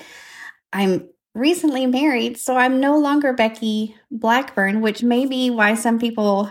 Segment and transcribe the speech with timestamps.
[0.75, 6.51] I'm recently married, so I'm no longer Becky Blackburn, which may be why some people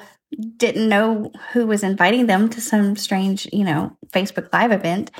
[0.57, 5.11] didn't know who was inviting them to some strange, you know, Facebook Live event.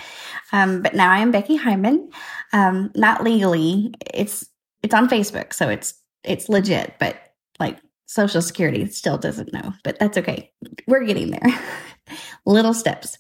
[0.52, 2.10] Um, but now I am Becky Hyman.
[2.52, 3.94] Um, not legally.
[4.14, 4.46] It's
[4.82, 7.18] it's on Facebook, so it's it's legit, but
[7.60, 10.52] like Social Security still doesn't know, but that's okay.
[10.88, 11.62] We're getting there.
[12.46, 13.18] Little steps.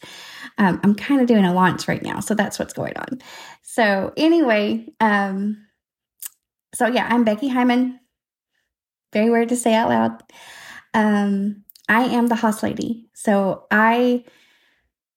[0.58, 3.22] Um, I'm kind of doing a launch right now, so that's what's going on.
[3.64, 5.66] So anyway, um,
[6.74, 8.00] so yeah, I'm Becky Hyman.
[9.12, 10.24] Very weird to say out loud.
[10.94, 14.24] Um, I am the Hoss Lady, so I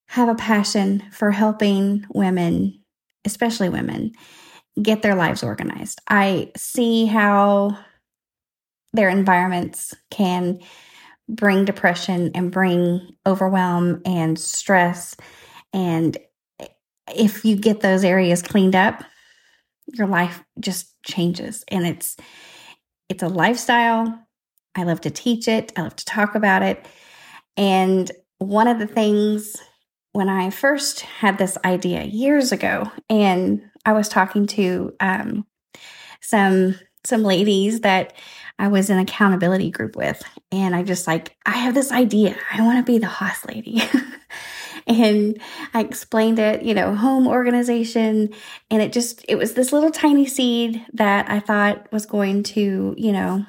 [0.08, 2.80] have a passion for helping women,
[3.24, 4.12] especially women,
[4.80, 6.00] get their lives organized.
[6.08, 7.78] I see how
[8.92, 10.60] their environments can
[11.28, 15.16] bring depression and bring overwhelm and stress.
[15.72, 16.16] And
[17.14, 19.02] if you get those areas cleaned up,
[19.86, 21.64] your life just changes.
[21.68, 22.16] And it's
[23.08, 24.18] it's a lifestyle.
[24.74, 25.72] I love to teach it.
[25.76, 26.84] I love to talk about it.
[27.56, 29.56] And one of the things
[30.12, 35.46] when I first had this idea years ago, and I was talking to um,
[36.20, 38.14] some some ladies that
[38.58, 40.22] I was in accountability group with.
[40.50, 42.36] And I just like, I have this idea.
[42.52, 43.82] I want to be the Hoss lady.
[44.86, 45.40] and
[45.74, 48.32] I explained it, you know, home organization.
[48.70, 52.94] And it just, it was this little tiny seed that I thought was going to,
[52.96, 53.44] you know,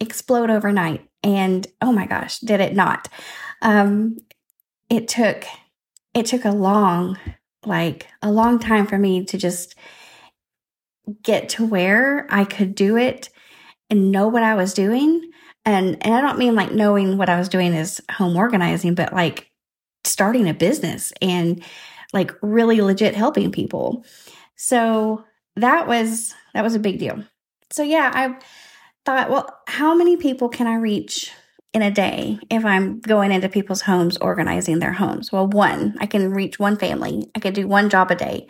[0.00, 1.08] explode overnight.
[1.22, 3.08] And oh my gosh, did it not?
[3.62, 4.18] Um,
[4.90, 5.44] it took,
[6.12, 7.18] it took a long,
[7.64, 9.74] like a long time for me to just
[11.22, 13.30] get to where I could do it
[13.88, 15.30] and know what I was doing.
[15.64, 19.14] And, and I don't mean like knowing what I was doing is home organizing, but
[19.14, 19.50] like
[20.04, 21.62] starting a business and
[22.12, 24.04] like really legit helping people.
[24.56, 25.24] So
[25.56, 27.24] that was, that was a big deal.
[27.72, 28.38] So yeah, I
[29.04, 31.32] thought, well, how many people can I reach
[31.72, 35.32] in a day if I'm going into people's homes organizing their homes?
[35.32, 37.28] Well, one, I can reach one family.
[37.34, 38.46] I could do one job a day.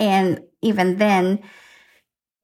[0.00, 1.42] And even then,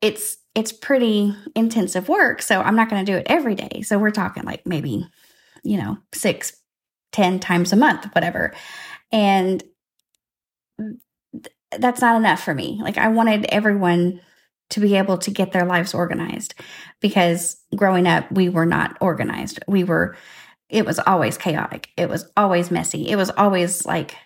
[0.00, 2.42] it's it's pretty intensive work.
[2.42, 3.82] So I'm not going to do it every day.
[3.82, 5.06] So we're talking like maybe,
[5.64, 6.52] you know, six,
[7.12, 8.52] ten times a month, whatever.
[9.10, 9.62] And
[10.78, 12.80] th- that's not enough for me.
[12.82, 14.20] Like I wanted everyone
[14.70, 16.54] to be able to get their lives organized
[17.00, 19.60] because growing up, we were not organized.
[19.68, 20.16] We were,
[20.70, 21.90] it was always chaotic.
[21.98, 23.08] It was always messy.
[23.08, 24.16] It was always like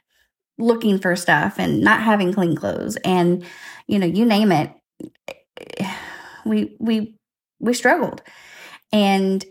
[0.56, 3.44] looking for stuff and not having clean clothes and,
[3.88, 4.72] you know, you name it
[6.46, 7.16] we we
[7.60, 8.22] we struggled.
[8.92, 9.44] And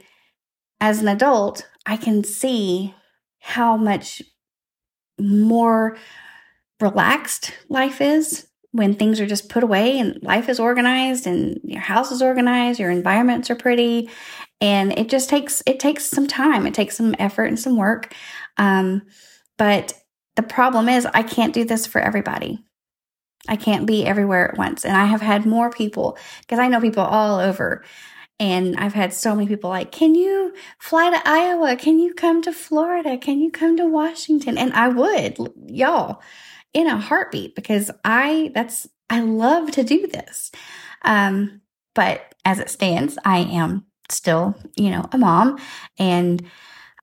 [0.79, 2.93] as an adult, I can see
[3.45, 4.23] how much
[5.19, 5.95] more
[6.81, 11.79] relaxed life is when things are just put away and life is organized and your
[11.79, 14.09] house is organized, your environments are pretty,
[14.59, 16.65] and it just takes it takes some time.
[16.65, 18.15] It takes some effort and some work.
[18.57, 19.03] Um,
[19.59, 19.93] but
[20.35, 22.65] the problem is, I can't do this for everybody.
[23.47, 24.83] I can't be everywhere at once.
[24.83, 27.85] And I have had more people because I know people all over.
[28.39, 31.75] And I've had so many people like, can you fly to Iowa?
[31.75, 33.17] Can you come to Florida?
[33.17, 34.57] Can you come to Washington?
[34.57, 35.37] And I would,
[35.67, 36.21] y'all,
[36.73, 40.51] in a heartbeat because I, that's, I love to do this.
[41.03, 41.61] Um,
[41.93, 45.57] But as it stands, I am still, you know, a mom
[45.97, 46.43] and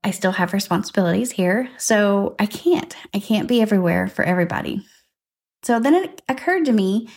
[0.04, 1.70] I still have responsibilities here.
[1.78, 4.84] So I can't, I can't be everywhere for everybody.
[5.62, 7.08] So then it occurred to me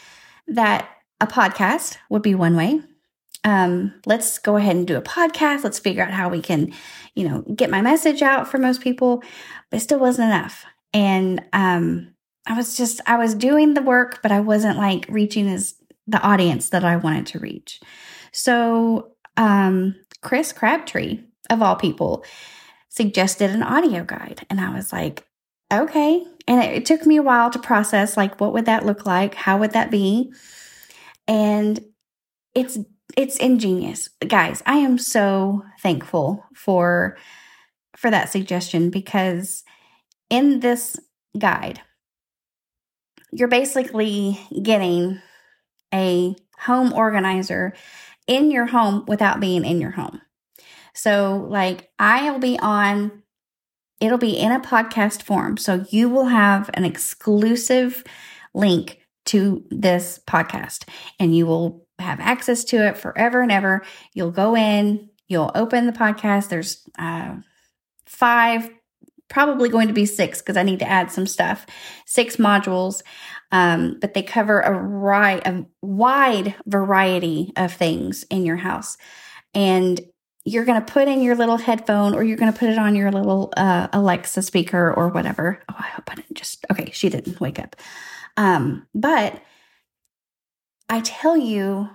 [0.48, 0.88] that
[1.20, 2.82] a podcast would be one way.
[3.46, 5.64] Um, let's go ahead and do a podcast.
[5.64, 6.74] Let's figure out how we can,
[7.14, 9.24] you know, get my message out for most people,
[9.70, 10.66] but it still wasn't enough.
[10.94, 12.16] And um,
[12.48, 15.76] I was just, I was doing the work, but I wasn't like reaching as
[16.08, 17.80] the audience that I wanted to reach.
[18.32, 21.20] So um, Chris Crabtree,
[21.52, 22.26] of all people,
[22.90, 24.46] suggested an audio guide.
[24.50, 25.28] And I was like,
[25.72, 26.26] okay.
[26.48, 29.36] And it, it took me a while to process like, what would that look like?
[29.36, 30.34] How would that be?
[31.28, 31.80] And
[32.56, 32.80] it's,
[33.16, 34.10] it's ingenious.
[34.28, 37.18] Guys, I am so thankful for,
[37.96, 39.64] for that suggestion because
[40.30, 40.98] in this
[41.38, 41.82] guide,
[43.32, 45.22] you're basically getting
[45.94, 47.74] a home organizer
[48.28, 50.22] in your home without being in your home.
[50.94, 53.24] So, like, I'll be on,
[54.00, 55.58] it'll be in a podcast form.
[55.58, 58.04] So, you will have an exclusive
[58.54, 60.88] link to this podcast
[61.20, 63.84] and you will have access to it forever and ever.
[64.14, 66.50] You'll go in, you'll open the podcast.
[66.50, 67.36] There's uh,
[68.06, 68.70] five,
[69.28, 71.66] probably going to be six because I need to add some stuff,
[72.06, 73.02] six modules.
[73.52, 78.98] Um, but they cover a, ri- a wide variety of things in your house.
[79.54, 80.02] And
[80.44, 82.96] you're going to put in your little headphone or you're going to put it on
[82.96, 85.62] your little uh, Alexa speaker or whatever.
[85.70, 87.76] Oh, I hope I didn't just, okay, she didn't wake up.
[88.38, 89.42] Um, but
[90.88, 91.90] I tell you,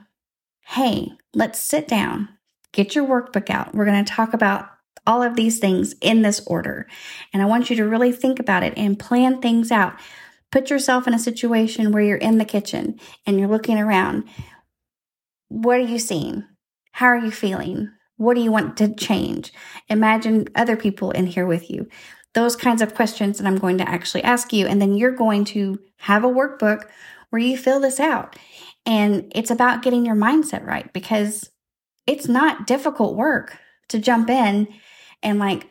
[0.67, 2.29] hey, let's sit down,
[2.73, 3.75] get your workbook out.
[3.75, 4.69] We're going to talk about
[5.07, 6.87] all of these things in this order.
[7.33, 9.95] And I want you to really think about it and plan things out.
[10.53, 14.25] Put yourself in a situation where you're in the kitchen and you're looking around.
[15.49, 16.45] What are you seeing?
[16.93, 17.91] How are you feeling?
[18.17, 19.53] What do you want to change?
[19.89, 21.89] Imagine other people in here with you.
[22.35, 24.67] Those kinds of questions that I'm going to actually ask you.
[24.67, 26.85] And then you're going to have a workbook
[27.31, 28.37] where you fill this out.
[28.87, 31.51] And it's about getting your mindset right because
[32.07, 34.69] it's not difficult work to jump in
[35.23, 35.69] and like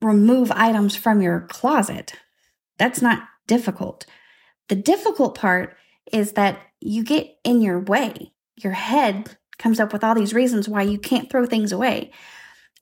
[0.00, 2.14] remove items from your closet.
[2.78, 4.06] That's not difficult.
[4.68, 5.76] The difficult part
[6.12, 8.32] is that you get in your way.
[8.56, 12.12] Your head comes up with all these reasons why you can't throw things away.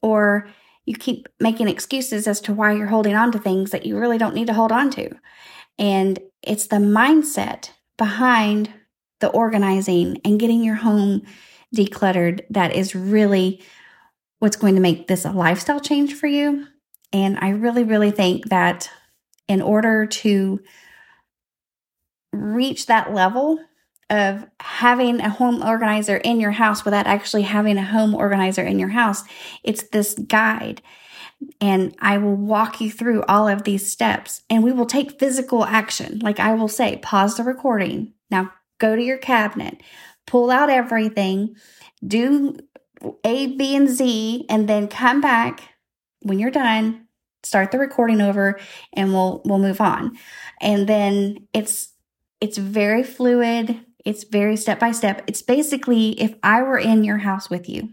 [0.02, 0.48] Or
[0.84, 4.18] you keep making excuses as to why you're holding on to things that you really
[4.18, 5.10] don't need to hold on to.
[5.78, 8.72] And it's the mindset behind
[9.20, 11.22] the organizing and getting your home
[11.74, 13.62] decluttered that is really
[14.38, 16.66] what's going to make this a lifestyle change for you.
[17.12, 18.90] And I really, really think that
[19.48, 20.60] in order to
[22.32, 23.58] reach that level
[24.10, 28.78] of having a home organizer in your house without actually having a home organizer in
[28.78, 29.24] your house.
[29.62, 30.82] It's this guide.
[31.60, 35.64] And I will walk you through all of these steps and we will take physical
[35.64, 36.20] action.
[36.20, 38.14] Like I will say, pause the recording.
[38.30, 39.82] Now go to your cabinet,
[40.26, 41.56] pull out everything,
[42.06, 42.56] do
[43.24, 45.62] A, B, and Z, and then come back
[46.22, 47.06] when you're done,
[47.42, 48.58] start the recording over
[48.92, 50.16] and we'll, we'll move on.
[50.60, 51.92] And then it's,
[52.40, 53.80] it's very fluid.
[54.04, 55.22] It's very step by step.
[55.26, 57.90] It's basically if I were in your house with you,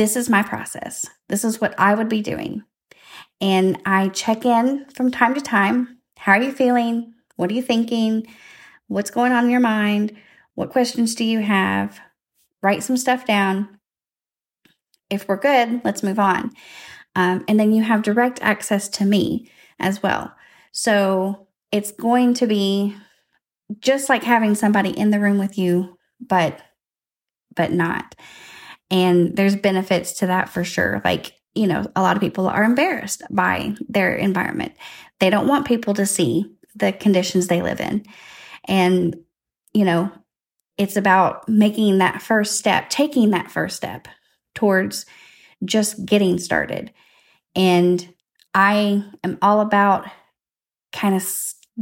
[0.00, 1.04] this is my process.
[1.28, 2.64] This is what I would be doing.
[3.38, 5.98] And I check in from time to time.
[6.16, 7.12] How are you feeling?
[7.36, 8.26] What are you thinking?
[8.86, 10.16] What's going on in your mind?
[10.54, 12.00] What questions do you have?
[12.62, 13.78] Write some stuff down.
[15.10, 16.52] If we're good, let's move on.
[17.14, 20.34] Um, and then you have direct access to me as well.
[20.72, 22.96] So it's going to be
[23.80, 26.58] just like having somebody in the room with you, but
[27.54, 28.14] but not.
[28.90, 31.00] And there's benefits to that for sure.
[31.04, 34.72] Like, you know, a lot of people are embarrassed by their environment.
[35.18, 38.04] They don't want people to see the conditions they live in.
[38.66, 39.16] And,
[39.72, 40.10] you know,
[40.78, 44.08] it's about making that first step, taking that first step
[44.54, 45.06] towards
[45.64, 46.92] just getting started.
[47.54, 48.14] And
[48.54, 50.06] I am all about
[50.92, 51.28] kind of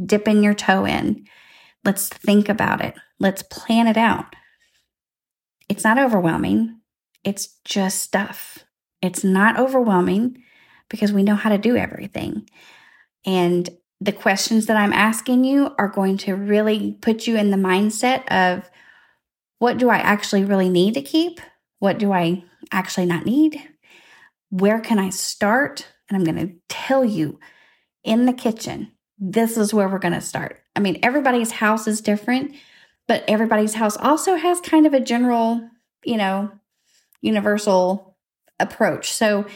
[0.06, 1.26] dipping your toe in
[1.84, 2.94] Let's think about it.
[3.18, 4.36] Let's plan it out.
[5.68, 6.77] It's not overwhelming.
[7.28, 8.64] It's just stuff.
[9.02, 10.42] It's not overwhelming
[10.88, 12.48] because we know how to do everything.
[13.26, 13.68] And
[14.00, 18.26] the questions that I'm asking you are going to really put you in the mindset
[18.28, 18.70] of
[19.58, 21.38] what do I actually really need to keep?
[21.80, 23.60] What do I actually not need?
[24.48, 25.86] Where can I start?
[26.08, 27.38] And I'm going to tell you
[28.04, 30.62] in the kitchen, this is where we're going to start.
[30.74, 32.54] I mean, everybody's house is different,
[33.06, 35.68] but everybody's house also has kind of a general,
[36.04, 36.52] you know,
[37.20, 38.16] universal
[38.60, 39.12] approach.
[39.12, 39.46] So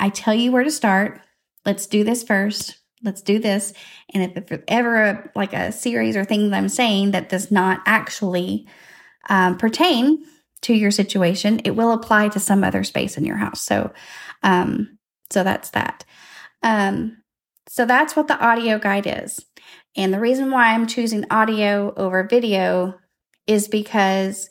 [0.00, 1.20] I tell you where to start.
[1.64, 2.78] Let's do this first.
[3.02, 3.72] Let's do this.
[4.14, 7.80] And if, ever a, like a series or thing that I'm saying that does not
[7.86, 8.66] actually
[9.28, 10.24] um, pertain
[10.62, 13.60] to your situation, it will apply to some other space in your house.
[13.60, 13.92] So,
[14.42, 14.98] um,
[15.30, 16.04] so that's that.
[16.62, 17.22] Um,
[17.68, 19.44] so that's what the audio guide is.
[19.96, 22.94] And the reason why I'm choosing audio over video
[23.46, 24.48] is because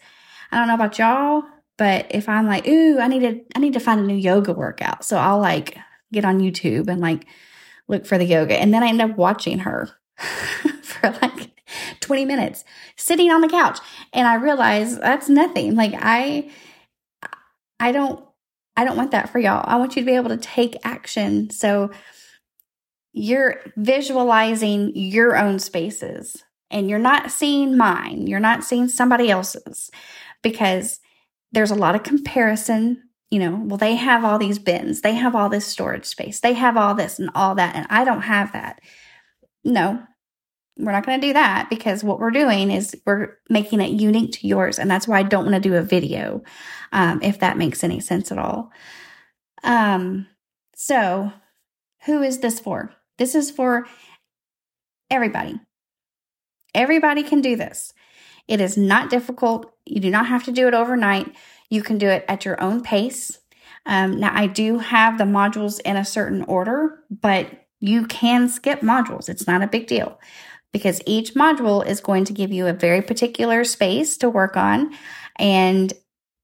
[0.52, 1.44] I don't know about y'all,
[1.82, 4.54] but if I'm like, ooh, I need to, I need to find a new yoga
[4.54, 5.04] workout.
[5.04, 5.80] So I'll like
[6.14, 7.26] get on YouTube and like
[7.88, 8.54] look for the yoga.
[8.54, 9.90] And then I end up watching her
[10.84, 11.60] for like
[12.02, 12.64] 20 minutes
[12.98, 13.80] sitting on the couch.
[14.14, 15.74] And I realize that's nothing.
[15.74, 16.52] Like I,
[17.80, 18.24] I don't,
[18.78, 19.66] I don't want that for y'all.
[19.66, 21.50] I want you to be able to take action.
[21.50, 21.90] So
[23.12, 28.28] you're visualizing your own spaces and you're not seeing mine.
[28.28, 29.90] You're not seeing somebody else's
[30.44, 31.00] because
[31.52, 33.04] there's a lot of comparison.
[33.30, 36.52] You know, well, they have all these bins, they have all this storage space, they
[36.54, 38.82] have all this and all that, and I don't have that.
[39.64, 40.04] No,
[40.78, 44.34] we're not going to do that because what we're doing is we're making it unique
[44.34, 44.80] to yours.
[44.80, 46.44] And that's why I don't want to do a video,
[46.92, 48.72] um, if that makes any sense at all.
[49.64, 50.28] Um,
[50.76, 51.32] so,
[52.06, 52.94] who is this for?
[53.18, 53.86] This is for
[55.10, 55.60] everybody.
[56.74, 57.94] Everybody can do this.
[58.52, 59.72] It is not difficult.
[59.86, 61.34] You do not have to do it overnight.
[61.70, 63.40] You can do it at your own pace.
[63.86, 67.48] Um, now, I do have the modules in a certain order, but
[67.80, 69.30] you can skip modules.
[69.30, 70.20] It's not a big deal
[70.74, 74.94] because each module is going to give you a very particular space to work on.
[75.38, 75.94] And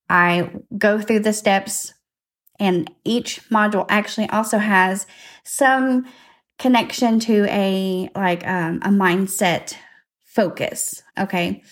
[0.09, 1.93] I go through the steps,
[2.57, 5.07] and each module actually also has
[5.43, 6.05] some
[6.57, 9.75] connection to a like um, a mindset
[10.23, 11.03] focus.
[11.19, 11.63] Okay.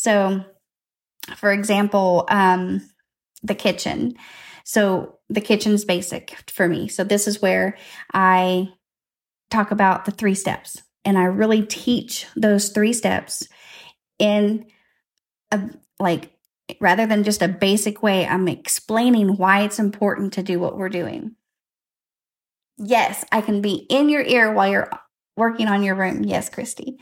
[0.00, 0.42] So,
[1.36, 2.80] for example, um,
[3.42, 4.14] the kitchen.
[4.64, 6.88] So, the kitchen's basic for me.
[6.88, 7.76] So, this is where
[8.14, 8.70] I
[9.50, 13.46] talk about the three steps and I really teach those three steps
[14.18, 14.64] in
[15.50, 16.32] a like
[16.80, 20.88] rather than just a basic way, I'm explaining why it's important to do what we're
[20.88, 21.36] doing.
[22.78, 24.90] Yes, I can be in your ear while you're
[25.36, 26.24] working on your room.
[26.24, 26.98] Yes, Christy.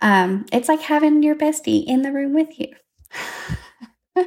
[0.00, 2.68] Um, it's like having your bestie in the room with you.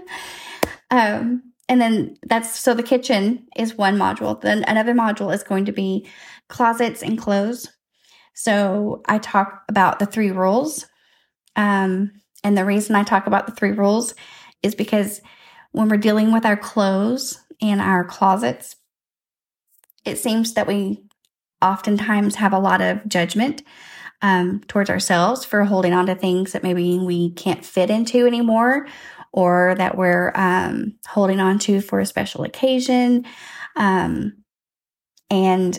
[0.91, 4.39] um, and then that's so the kitchen is one module.
[4.39, 6.07] Then another module is going to be
[6.49, 7.69] closets and clothes.
[8.35, 10.85] So I talk about the three rules.
[11.55, 12.11] Um,
[12.43, 14.13] and the reason I talk about the three rules
[14.61, 15.21] is because
[15.71, 18.75] when we're dealing with our clothes and our closets,
[20.05, 21.03] it seems that we
[21.61, 23.63] oftentimes have a lot of judgment
[24.23, 28.87] um, towards ourselves for holding on to things that maybe we can't fit into anymore
[29.33, 33.25] or that we're um, holding on to for a special occasion.
[33.75, 34.43] Um,
[35.29, 35.77] and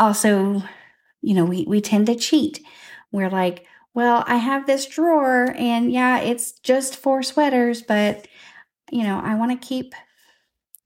[0.00, 0.62] also,
[1.22, 2.60] you know, we, we tend to cheat.
[3.12, 8.26] We're like, well, I have this drawer and yeah, it's just four sweaters, but
[8.90, 9.94] you know, I want to keep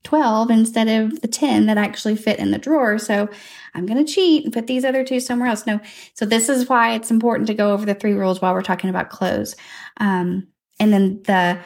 [0.05, 2.99] 12 instead of the 10 that actually fit in the drawer.
[2.99, 3.29] So
[3.75, 5.67] I'm going to cheat and put these other two somewhere else.
[5.67, 5.81] No.
[6.15, 8.91] So this is why it's important to go over the three rules while we're talking
[8.91, 9.57] about clothes.
[9.99, 11.59] Um, and then the,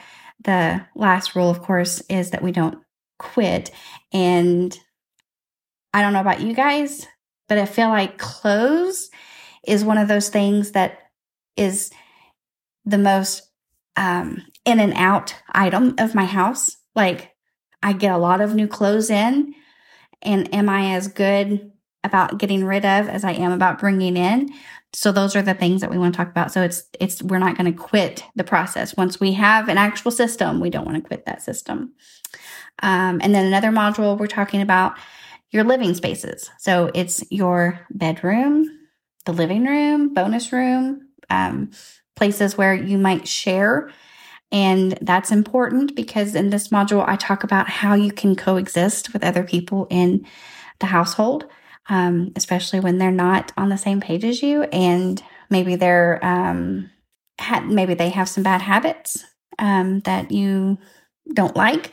[0.42, 2.78] the last rule, of course, is that we don't
[3.18, 3.70] quit.
[4.12, 4.76] And
[5.92, 7.06] I don't know about you guys,
[7.48, 9.10] but I feel like clothes
[9.64, 10.98] is one of those things that
[11.56, 11.90] is
[12.84, 13.48] the most
[13.96, 16.76] um, in and out item of my house.
[16.96, 17.33] Like
[17.84, 19.54] I get a lot of new clothes in.
[20.22, 21.70] And am I as good
[22.02, 24.48] about getting rid of as I am about bringing in?
[24.94, 26.50] So those are the things that we want to talk about.
[26.50, 28.96] So it's it's we're not going to quit the process.
[28.96, 31.92] Once we have an actual system, we don't want to quit that system.
[32.82, 34.96] Um, and then another module we're talking about
[35.50, 36.50] your living spaces.
[36.58, 38.66] So it's your bedroom,
[39.26, 41.70] the living room, bonus room, um,
[42.16, 43.90] places where you might share
[44.54, 49.24] and that's important because in this module, I talk about how you can coexist with
[49.24, 50.24] other people in
[50.78, 51.46] the household,
[51.88, 54.62] um, especially when they're not on the same page as you.
[54.62, 55.20] And
[55.50, 56.88] maybe they're, um,
[57.40, 59.24] ha- maybe they have some bad habits
[59.58, 60.78] um, that you
[61.32, 61.90] don't like.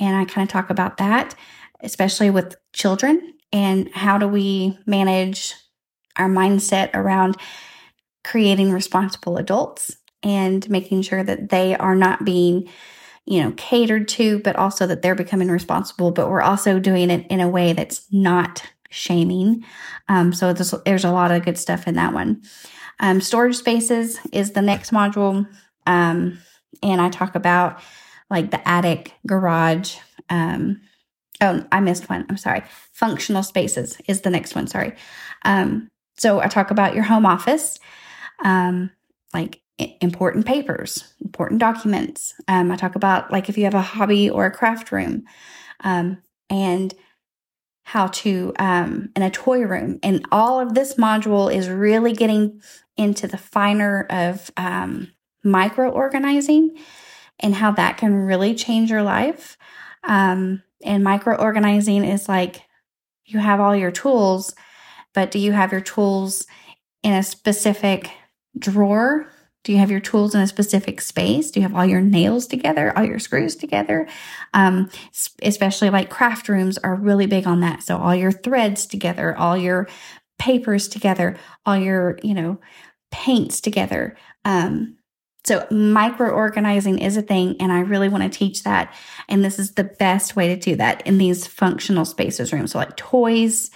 [0.00, 1.36] And I kind of talk about that,
[1.80, 5.54] especially with children and how do we manage
[6.16, 7.36] our mindset around
[8.24, 12.68] creating responsible adults and making sure that they are not being
[13.26, 17.26] you know catered to but also that they're becoming responsible but we're also doing it
[17.28, 19.64] in a way that's not shaming
[20.08, 22.42] um, so there's, there's a lot of good stuff in that one
[23.02, 25.46] Um, storage spaces is the next module.
[25.86, 26.38] Um,
[26.82, 27.80] and I talk about
[28.28, 29.96] like the attic, garage.
[30.28, 30.82] Um,
[31.40, 32.26] oh, I missed one.
[32.28, 32.62] I'm sorry.
[32.92, 34.66] Functional spaces is the next one.
[34.66, 34.92] Sorry.
[35.44, 37.78] Um, so I talk about your home office,
[38.44, 38.90] um,
[39.32, 39.62] like
[40.00, 42.34] important papers, important documents.
[42.48, 45.24] Um, I talk about like if you have a hobby or a craft room,
[45.80, 46.94] um, and
[47.84, 49.98] how to um, in a toy room.
[50.02, 52.60] And all of this module is really getting
[52.96, 56.76] into the finer of um, micro organizing
[57.40, 59.56] and how that can really change your life.
[60.04, 62.62] Um, and micro organizing is like
[63.24, 64.54] you have all your tools,
[65.14, 66.46] but do you have your tools
[67.02, 68.10] in a specific
[68.58, 69.26] drawer?
[69.62, 71.50] Do you have your tools in a specific space?
[71.50, 74.08] Do you have all your nails together, all your screws together?
[74.54, 74.90] Um,
[75.42, 77.82] especially like craft rooms are really big on that.
[77.82, 79.86] So all your threads together, all your
[80.38, 81.36] papers together,
[81.66, 82.58] all your, you know,
[83.10, 84.16] paints together.
[84.44, 84.96] Um,
[85.44, 88.94] so micro organizing is a thing, and I really want to teach that.
[89.28, 92.72] And this is the best way to do that in these functional spaces rooms.
[92.72, 93.70] So like toys,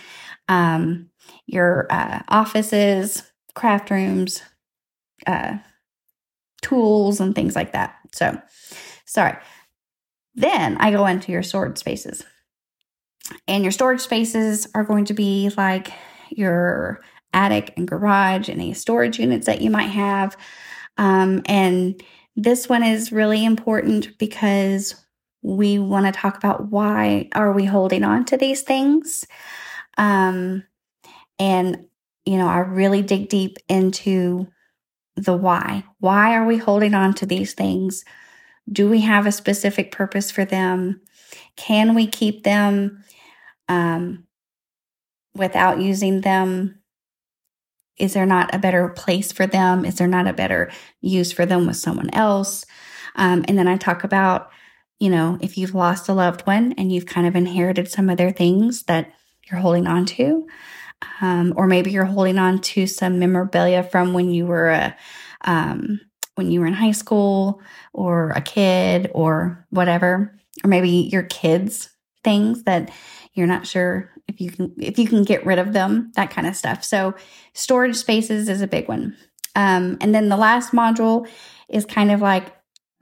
[0.48, 1.10] um,
[1.46, 3.22] your uh, offices,
[3.54, 4.42] craft rooms,
[5.26, 5.58] uh,
[6.64, 7.96] tools, and things like that.
[8.12, 8.40] So,
[9.04, 9.36] sorry.
[10.34, 12.24] Then I go into your storage spaces.
[13.46, 15.92] And your storage spaces are going to be like
[16.30, 17.00] your
[17.32, 20.36] attic and garage, and any storage units that you might have.
[20.96, 22.00] Um, and
[22.36, 24.94] this one is really important because
[25.42, 29.26] we want to talk about why are we holding on to these things.
[29.98, 30.64] Um,
[31.38, 31.86] and
[32.24, 34.48] you know, I really dig deep into
[35.16, 35.84] the why.
[36.00, 38.04] Why are we holding on to these things?
[38.70, 41.00] Do we have a specific purpose for them?
[41.56, 43.04] Can we keep them
[43.68, 44.24] um,
[45.34, 46.80] without using them?
[47.96, 49.84] Is there not a better place for them?
[49.84, 52.64] Is there not a better use for them with someone else?
[53.14, 54.50] Um, and then I talk about,
[54.98, 58.16] you know, if you've lost a loved one and you've kind of inherited some of
[58.16, 59.12] their things that
[59.48, 60.46] you're holding on to,
[61.20, 64.96] um, or maybe you're holding on to some memorabilia from when you were a
[65.42, 66.00] um,
[66.36, 67.60] when you were in high school
[67.92, 71.90] or a kid or whatever, or maybe your kids
[72.24, 72.90] things that
[73.34, 76.46] you're not sure if you can if you can get rid of them, that kind
[76.46, 76.82] of stuff.
[76.82, 77.14] So
[77.52, 79.16] storage spaces is a big one.
[79.54, 81.28] Um, and then the last module
[81.68, 82.52] is kind of like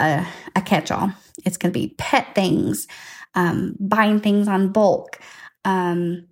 [0.00, 1.12] a, a catch-all.
[1.44, 2.86] It's going to be pet things,
[3.34, 5.18] um, buying things on bulk,
[5.64, 6.26] um,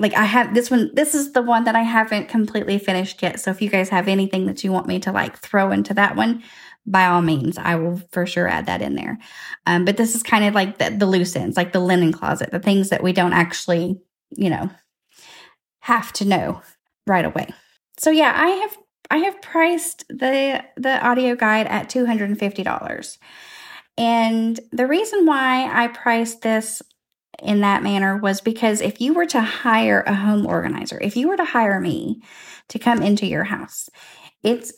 [0.00, 3.38] like I have this one, this is the one that I haven't completely finished yet.
[3.38, 6.16] So if you guys have anything that you want me to like throw into that
[6.16, 6.42] one,
[6.86, 9.18] by all means, I will for sure add that in there.
[9.66, 12.50] Um, but this is kind of like the, the loose ends, like the linen closet,
[12.50, 14.70] the things that we don't actually, you know,
[15.80, 16.62] have to know
[17.06, 17.50] right away.
[17.98, 18.78] So yeah, I have
[19.10, 23.18] I have priced the the audio guide at two hundred and fifty dollars.
[23.98, 26.80] And the reason why I priced this
[27.42, 31.28] in that manner was because if you were to hire a home organizer, if you
[31.28, 32.22] were to hire me
[32.68, 33.88] to come into your house,
[34.42, 34.72] it's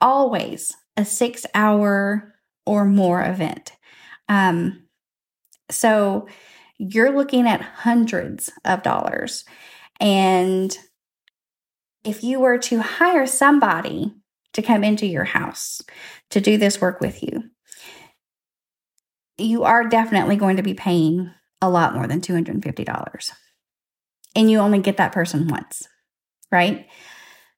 [0.00, 2.34] always a six hour
[2.66, 3.72] or more event.
[4.28, 4.84] Um,
[5.70, 6.28] so
[6.78, 9.44] you're looking at hundreds of dollars.
[9.98, 10.76] And
[12.04, 14.14] if you were to hire somebody
[14.52, 15.82] to come into your house
[16.30, 17.50] to do this work with you,
[19.40, 23.30] you are definitely going to be paying a lot more than $250.
[24.34, 25.86] And you only get that person once,
[26.50, 26.86] right?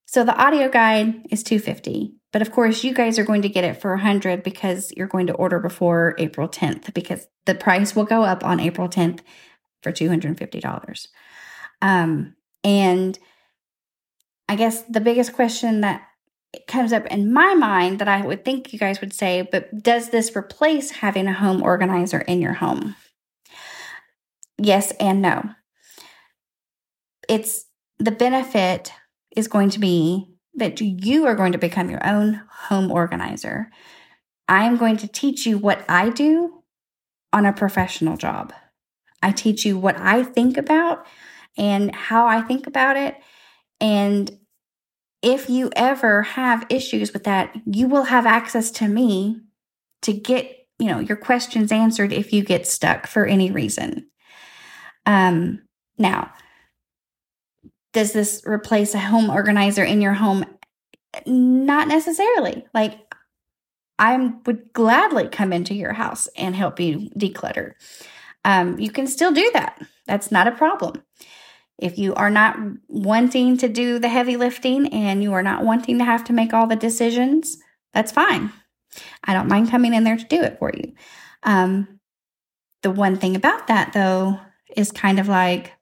[0.06, 3.64] So the audio guide is 250, but of course you guys are going to get
[3.64, 8.04] it for 100 because you're going to order before April 10th because the price will
[8.04, 9.20] go up on April 10th
[9.82, 11.08] for $250.
[11.80, 13.18] Um, and
[14.48, 16.02] I guess the biggest question that
[16.66, 20.10] comes up in my mind that I would think you guys would say, but does
[20.10, 22.94] this replace having a home organizer in your home?
[24.58, 25.50] Yes and no.
[27.28, 27.64] It's
[27.98, 28.92] the benefit
[29.34, 33.70] is going to be that you are going to become your own home organizer.
[34.48, 36.62] I am going to teach you what I do
[37.32, 38.52] on a professional job.
[39.22, 41.06] I teach you what I think about
[41.56, 43.16] and how I think about it.
[43.80, 44.38] And
[45.22, 49.40] if you ever have issues with that, you will have access to me
[50.02, 54.08] to get, you know, your questions answered if you get stuck for any reason.
[55.06, 55.62] Um,
[55.96, 56.32] now,
[57.92, 60.44] does this replace a home organizer in your home?
[61.26, 62.64] Not necessarily.
[62.74, 62.98] Like,
[63.98, 67.74] I would gladly come into your house and help you declutter.
[68.44, 69.80] Um, you can still do that.
[70.06, 71.02] That's not a problem.
[71.82, 72.56] If you are not
[72.88, 76.54] wanting to do the heavy lifting and you are not wanting to have to make
[76.54, 77.58] all the decisions,
[77.92, 78.52] that's fine.
[79.24, 80.92] I don't mind coming in there to do it for you.
[81.42, 81.98] Um,
[82.82, 84.38] the one thing about that, though,
[84.76, 85.72] is kind of like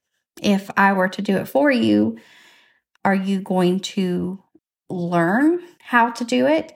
[0.42, 2.18] if I were to do it for you,
[3.04, 4.42] are you going to
[4.88, 6.72] learn how to do it?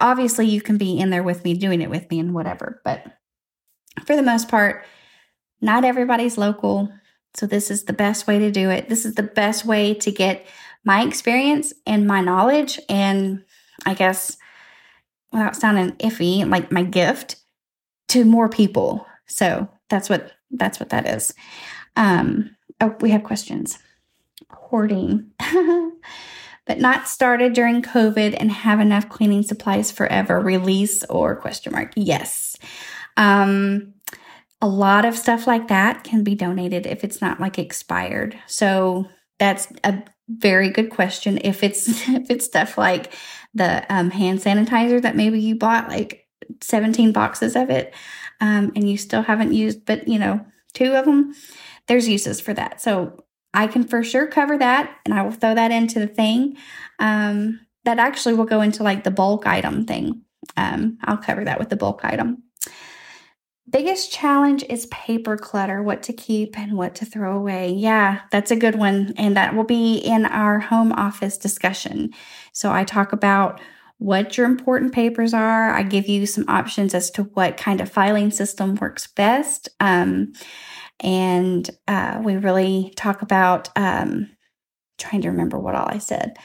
[0.00, 2.80] Obviously, you can be in there with me, doing it with me, and whatever.
[2.84, 3.04] But
[4.06, 4.84] for the most part,
[5.60, 6.90] not everybody's local.
[7.34, 8.88] So, this is the best way to do it.
[8.88, 10.46] This is the best way to get
[10.84, 13.44] my experience and my knowledge, and
[13.86, 14.36] I guess
[15.32, 17.36] without sounding iffy, like my gift
[18.08, 19.06] to more people.
[19.26, 21.34] So, that's what that's what that is.
[21.96, 23.78] Um, oh, we have questions.
[24.50, 25.30] Hoarding.
[26.68, 30.38] but not started during COVID and have enough cleaning supplies forever.
[30.38, 31.92] Release or question mark?
[31.96, 32.56] Yes.
[33.16, 33.94] Um,
[34.60, 38.38] a lot of stuff like that can be donated if it's not like expired.
[38.46, 41.38] So that's a very good question.
[41.42, 43.12] If it's if it's stuff like
[43.54, 46.26] the um, hand sanitizer that maybe you bought like
[46.60, 47.94] 17 boxes of it,
[48.40, 50.44] um, and you still haven't used, but you know,
[50.74, 51.34] two of them,
[51.86, 52.80] there's uses for that.
[52.80, 56.56] So I can for sure cover that and I will throw that into the thing.
[56.98, 60.22] Um, that actually will go into like the bulk item thing.
[60.56, 62.42] Um, I'll cover that with the bulk item.
[63.68, 67.70] Biggest challenge is paper clutter, what to keep and what to throw away.
[67.70, 69.12] Yeah, that's a good one.
[69.16, 72.14] And that will be in our home office discussion.
[72.52, 73.60] So I talk about
[73.98, 75.70] what your important papers are.
[75.70, 79.68] I give you some options as to what kind of filing system works best.
[79.80, 80.32] Um,
[81.00, 84.30] and uh, we really talk about um,
[84.98, 86.36] trying to remember what all I said.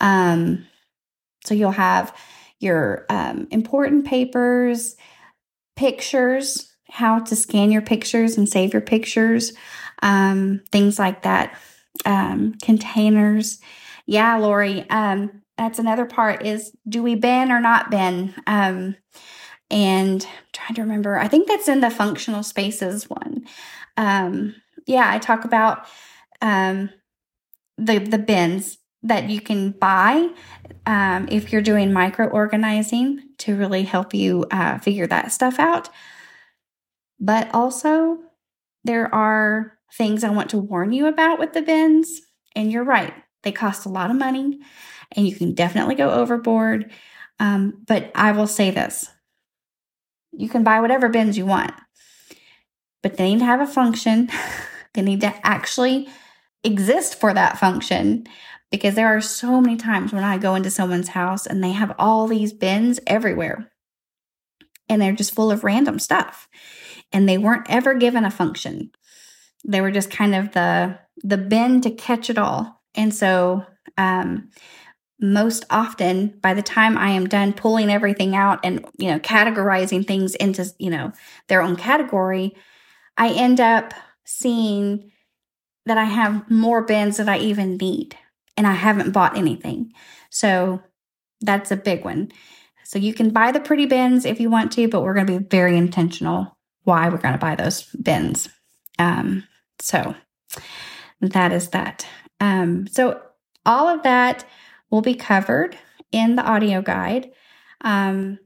[0.00, 0.66] Um,
[1.44, 2.16] so you'll have
[2.58, 4.96] your um, important papers,
[5.76, 9.52] pictures, how to scan your pictures and save your pictures,
[10.02, 11.58] um, things like that.
[12.04, 13.60] Um, containers.
[14.06, 14.88] Yeah, Lori.
[14.88, 18.34] Um, that's another part is do we bin or not bin?
[18.46, 18.96] Um,
[19.70, 23.44] and I'm trying to remember, I think that's in the functional spaces one
[24.00, 24.54] um,
[24.86, 25.86] yeah, I talk about
[26.40, 26.90] um,
[27.76, 30.28] the the bins that you can buy
[30.86, 35.88] um, if you're doing micro organizing to really help you uh, figure that stuff out.
[37.20, 38.18] But also,
[38.84, 42.20] there are things I want to warn you about with the bins.
[42.56, 44.58] And you're right, they cost a lot of money
[45.12, 46.90] and you can definitely go overboard.
[47.38, 49.08] Um, but I will say this
[50.32, 51.72] you can buy whatever bins you want
[53.02, 54.28] but they need to have a function.
[54.94, 56.08] they need to actually
[56.62, 58.26] exist for that function
[58.70, 61.94] because there are so many times when I go into someone's house and they have
[61.98, 63.70] all these bins everywhere
[64.88, 66.48] and they're just full of random stuff
[67.12, 68.90] and they weren't ever given a function.
[69.66, 72.82] They were just kind of the the bin to catch it all.
[72.94, 73.64] And so
[73.98, 74.50] um
[75.20, 80.06] most often by the time I am done pulling everything out and you know categorizing
[80.06, 81.12] things into you know
[81.48, 82.54] their own category,
[83.16, 83.92] I end up
[84.24, 85.10] seeing
[85.86, 88.16] that I have more bins that I even need
[88.56, 89.92] and I haven't bought anything.
[90.30, 90.82] So
[91.40, 92.30] that's a big one.
[92.84, 95.38] So you can buy the pretty bins if you want to, but we're going to
[95.38, 96.56] be very intentional
[96.90, 98.48] why we're going to buy those bins.
[98.98, 99.44] Um,
[99.78, 100.14] so
[101.20, 102.06] that is that.
[102.40, 103.20] Um, so
[103.64, 104.44] all of that
[104.90, 105.78] will be covered
[106.12, 107.30] in the audio guide.
[107.82, 108.38] Um,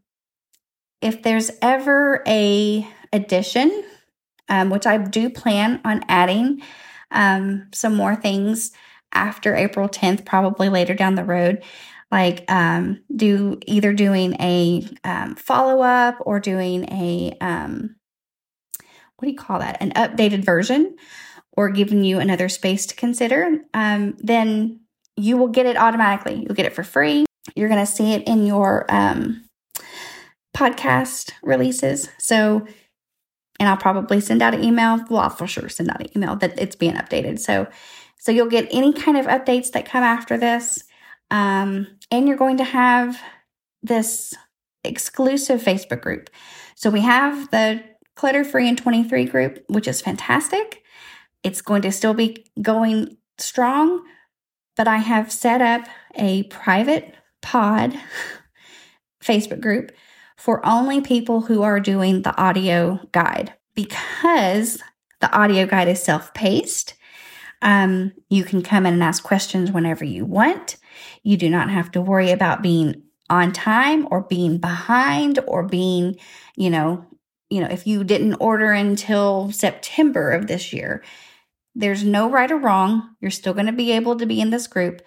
[1.00, 3.84] if there's ever a addition
[4.48, 6.62] um, which I do plan on adding
[7.10, 8.72] um, some more things
[9.12, 11.62] after April 10th, probably later down the road.
[12.10, 17.96] Like um, do either doing a um, follow up or doing a um,
[19.24, 19.78] what do you call that?
[19.80, 20.96] An updated version,
[21.52, 23.60] or giving you another space to consider.
[23.72, 24.80] Um, then
[25.16, 26.34] you will get it automatically.
[26.34, 27.24] You'll get it for free.
[27.54, 28.86] You're going to see it in your
[30.54, 32.08] podcast releases.
[32.18, 32.66] So
[33.60, 35.04] and I'll probably send out an email.
[35.08, 37.38] Well, I'll for sure send out an email that it's being updated.
[37.38, 37.66] So,
[38.18, 40.84] so you'll get any kind of updates that come after this.
[41.30, 43.20] Um, and you're going to have
[43.82, 44.34] this
[44.82, 46.30] exclusive Facebook group.
[46.74, 47.82] So we have the
[48.14, 50.82] clutter free and 23 group, which is fantastic.
[51.42, 54.04] It's going to still be going strong,
[54.76, 57.94] but I have set up a private pod
[59.22, 59.92] Facebook group
[60.36, 64.82] for only people who are doing the audio guide because
[65.20, 66.94] the audio guide is self paced.
[67.62, 70.76] Um, you can come in and ask questions whenever you want.
[71.22, 76.16] You do not have to worry about being on time or being behind or being,
[76.56, 77.06] you know,
[77.50, 81.02] you know, if you didn't order until September of this year,
[81.74, 83.16] There's no right or wrong.
[83.20, 85.02] You're still going to be able to be in this group.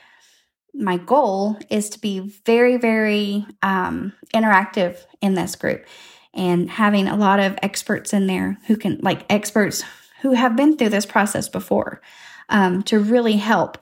[0.74, 5.86] My goal is to be very, very um, interactive in this group
[6.34, 9.84] and having a lot of experts in there who can, like experts
[10.22, 12.02] who have been through this process before,
[12.50, 13.78] um, to really help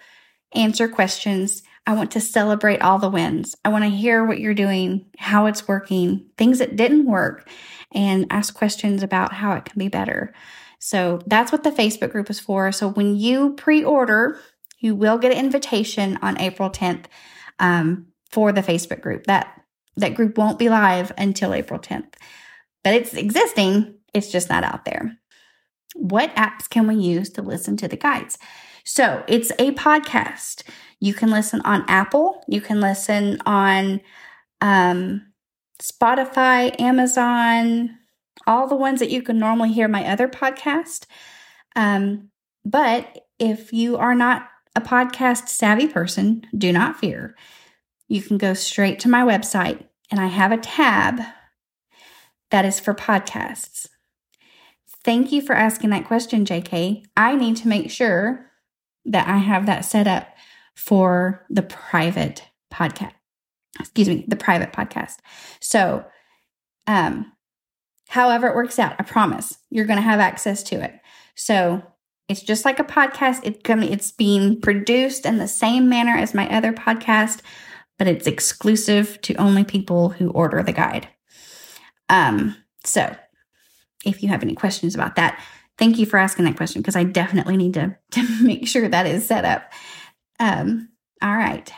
[0.54, 1.64] answer questions.
[1.88, 3.56] I want to celebrate all the wins.
[3.64, 7.48] I want to hear what you're doing, how it's working, things that didn't work,
[7.94, 10.34] and ask questions about how it can be better.
[10.80, 12.72] So that's what the Facebook group is for.
[12.72, 14.40] So when you pre order,
[14.80, 17.06] you will get an invitation on April 10th
[17.60, 19.26] um, for the Facebook group.
[19.26, 19.62] That
[19.98, 22.16] that group won't be live until April 10th,
[22.84, 23.96] but it's existing.
[24.14, 25.18] It's just not out there.
[25.96, 28.38] What apps can we use to listen to the guides?
[28.86, 30.64] So it's a podcast.
[31.00, 32.44] You can listen on Apple.
[32.48, 34.00] You can listen on
[34.62, 35.26] um,
[35.82, 37.98] Spotify, Amazon,
[38.46, 41.08] all the ones that you can normally hear my other podcast.
[41.76, 42.30] Um,
[42.64, 47.36] but if you are not a podcast savvy person, do not fear.
[48.08, 51.22] You can go straight to my website, and I have a tab
[52.52, 53.88] that is for podcasts.
[55.04, 57.04] Thank you for asking that question, JK.
[57.18, 58.52] I need to make sure
[59.06, 60.28] that I have that set up
[60.76, 63.14] for the private podcast.
[63.80, 65.18] Excuse me, the private podcast.
[65.60, 66.06] So,
[66.88, 67.32] um,
[68.08, 70.94] however it works out, I promise you're going to have access to it.
[71.36, 71.84] So
[72.28, 73.44] it's just like a podcast.
[73.44, 77.42] It, it's being produced in the same manner as my other podcast,
[77.98, 81.08] but it's exclusive to only people who order the guide.
[82.10, 83.16] Um, so
[84.06, 85.42] if you have any questions about that,
[85.78, 89.06] thank you for asking that question because I definitely need to, to make sure that
[89.06, 89.72] is set up.
[90.40, 90.90] Um,
[91.22, 91.72] all right.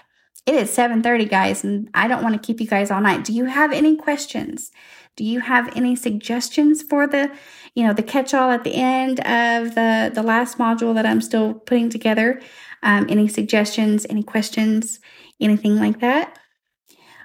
[0.45, 3.25] It is 7:30 guys and I don't want to keep you guys all night.
[3.25, 4.71] Do you have any questions?
[5.17, 7.31] Do you have any suggestions for the,
[7.75, 11.53] you know, the catch-all at the end of the the last module that I'm still
[11.53, 12.39] putting together?
[12.81, 14.99] Um, any suggestions, any questions,
[15.41, 16.39] anything like that?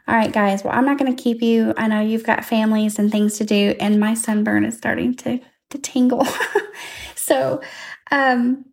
[0.09, 0.65] All right, guys.
[0.65, 1.75] Well, I'm not going to keep you.
[1.77, 5.39] I know you've got families and things to do, and my sunburn is starting to
[5.73, 6.27] to tingle.
[7.15, 7.61] so,
[8.11, 8.65] um,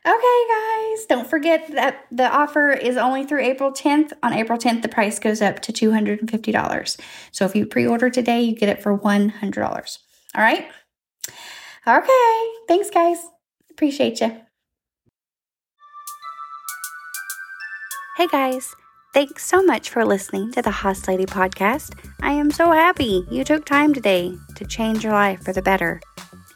[0.05, 4.13] Okay, guys, don't forget that the offer is only through April 10th.
[4.23, 6.99] On April 10th, the price goes up to $250.
[7.31, 9.97] So if you pre order today, you get it for $100.
[10.35, 10.67] All right.
[11.85, 12.47] Okay.
[12.67, 13.17] Thanks, guys.
[13.71, 14.39] Appreciate you.
[18.19, 18.75] Hey guys,
[19.13, 21.97] thanks so much for listening to the Hoss Lady podcast.
[22.21, 26.01] I am so happy you took time today to change your life for the better.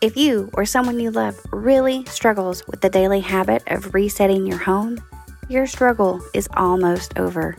[0.04, 4.58] If you or someone you love really struggles with the daily habit of resetting your
[4.58, 5.02] home,
[5.48, 7.56] your struggle is almost over.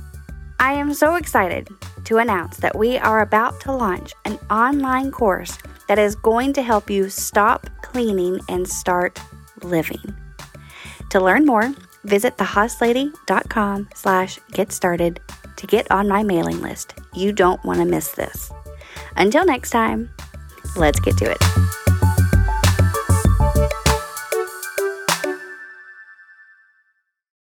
[0.61, 1.71] I am so excited
[2.05, 5.57] to announce that we are about to launch an online course
[5.89, 9.19] that is going to help you stop cleaning and start
[9.63, 10.15] living.
[11.13, 15.19] To learn more, visit thehosslady.com slash get started
[15.57, 16.93] to get on my mailing list.
[17.15, 18.53] You don't want to miss this.
[19.17, 20.11] Until next time,
[20.77, 21.84] let's get to it.